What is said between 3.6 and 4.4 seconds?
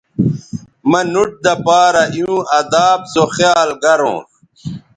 گرونݜ